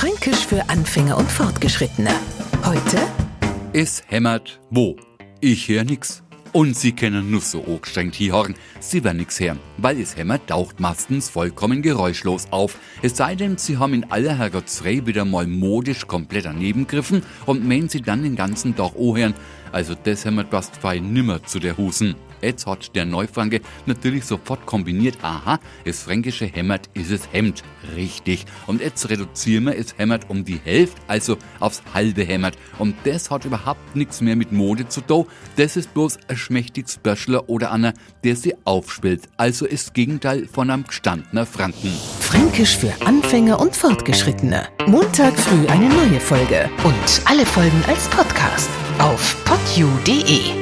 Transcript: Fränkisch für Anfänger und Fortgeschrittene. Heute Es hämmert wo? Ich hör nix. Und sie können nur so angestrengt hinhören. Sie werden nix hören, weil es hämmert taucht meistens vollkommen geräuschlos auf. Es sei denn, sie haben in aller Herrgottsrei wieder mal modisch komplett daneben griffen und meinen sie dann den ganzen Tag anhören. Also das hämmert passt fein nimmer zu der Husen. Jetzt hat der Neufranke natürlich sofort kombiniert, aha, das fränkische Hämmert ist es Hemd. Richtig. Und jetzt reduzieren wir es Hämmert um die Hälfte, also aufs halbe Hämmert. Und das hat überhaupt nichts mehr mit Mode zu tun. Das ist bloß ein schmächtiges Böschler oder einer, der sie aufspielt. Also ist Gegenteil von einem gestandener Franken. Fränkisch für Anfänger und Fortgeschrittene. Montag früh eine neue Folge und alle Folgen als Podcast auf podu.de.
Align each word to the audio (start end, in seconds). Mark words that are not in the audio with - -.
Fränkisch 0.00 0.46
für 0.46 0.66
Anfänger 0.70 1.18
und 1.18 1.30
Fortgeschrittene. 1.30 2.08
Heute 2.64 2.96
Es 3.74 4.02
hämmert 4.06 4.58
wo? 4.70 4.96
Ich 5.42 5.68
hör 5.68 5.84
nix. 5.84 6.22
Und 6.52 6.74
sie 6.74 6.92
können 6.92 7.30
nur 7.30 7.42
so 7.42 7.62
angestrengt 7.62 8.14
hinhören. 8.14 8.54
Sie 8.80 9.04
werden 9.04 9.18
nix 9.18 9.38
hören, 9.38 9.58
weil 9.76 10.00
es 10.00 10.16
hämmert 10.16 10.46
taucht 10.46 10.80
meistens 10.80 11.28
vollkommen 11.28 11.82
geräuschlos 11.82 12.46
auf. 12.50 12.78
Es 13.02 13.18
sei 13.18 13.34
denn, 13.34 13.58
sie 13.58 13.76
haben 13.76 13.92
in 13.92 14.10
aller 14.10 14.38
Herrgottsrei 14.38 15.04
wieder 15.04 15.26
mal 15.26 15.46
modisch 15.46 16.06
komplett 16.06 16.46
daneben 16.46 16.86
griffen 16.86 17.22
und 17.44 17.68
meinen 17.68 17.90
sie 17.90 18.00
dann 18.00 18.22
den 18.22 18.36
ganzen 18.36 18.74
Tag 18.74 18.92
anhören. 18.98 19.34
Also 19.70 19.94
das 20.02 20.24
hämmert 20.24 20.48
passt 20.48 20.76
fein 20.76 21.12
nimmer 21.12 21.44
zu 21.44 21.58
der 21.58 21.76
Husen. 21.76 22.14
Jetzt 22.42 22.66
hat 22.66 22.94
der 22.94 23.04
Neufranke 23.04 23.60
natürlich 23.86 24.24
sofort 24.24 24.66
kombiniert, 24.66 25.18
aha, 25.22 25.58
das 25.84 26.02
fränkische 26.02 26.46
Hämmert 26.46 26.88
ist 26.94 27.10
es 27.10 27.32
Hemd. 27.32 27.62
Richtig. 27.94 28.44
Und 28.66 28.80
jetzt 28.80 29.08
reduzieren 29.08 29.64
wir 29.64 29.76
es 29.76 29.96
Hämmert 29.98 30.28
um 30.28 30.44
die 30.44 30.60
Hälfte, 30.62 31.00
also 31.06 31.36
aufs 31.58 31.82
halbe 31.94 32.24
Hämmert. 32.24 32.56
Und 32.78 32.94
das 33.04 33.30
hat 33.30 33.44
überhaupt 33.44 33.96
nichts 33.96 34.20
mehr 34.20 34.36
mit 34.36 34.52
Mode 34.52 34.88
zu 34.88 35.00
tun. 35.00 35.26
Das 35.56 35.76
ist 35.76 35.92
bloß 35.94 36.18
ein 36.28 36.36
schmächtiges 36.36 36.98
Böschler 36.98 37.48
oder 37.48 37.72
einer, 37.72 37.94
der 38.24 38.36
sie 38.36 38.54
aufspielt. 38.64 39.22
Also 39.36 39.66
ist 39.66 39.94
Gegenteil 39.94 40.46
von 40.46 40.70
einem 40.70 40.84
gestandener 40.84 41.46
Franken. 41.46 41.92
Fränkisch 42.20 42.76
für 42.76 42.92
Anfänger 43.04 43.60
und 43.60 43.76
Fortgeschrittene. 43.76 44.68
Montag 44.86 45.36
früh 45.36 45.66
eine 45.66 45.88
neue 45.88 46.20
Folge 46.20 46.70
und 46.84 47.22
alle 47.24 47.46
Folgen 47.46 47.82
als 47.86 48.08
Podcast 48.08 48.70
auf 48.98 49.36
podu.de. 49.44 50.59